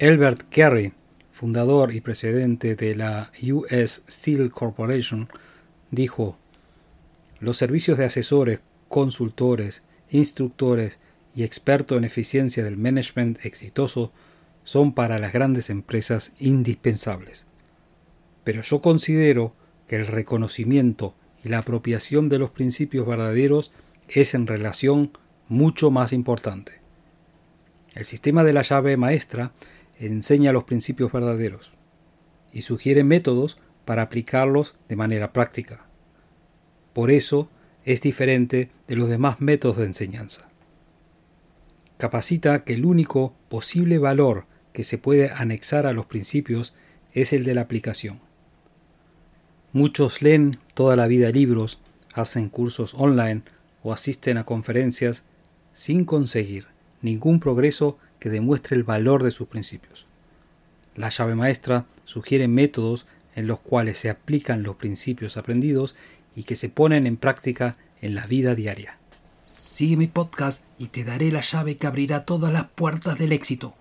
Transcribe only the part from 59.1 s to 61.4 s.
de sus principios. La llave